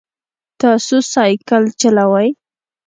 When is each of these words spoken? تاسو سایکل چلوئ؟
تاسو 0.61 0.95
سایکل 1.13 1.63
چلوئ؟ 1.79 2.29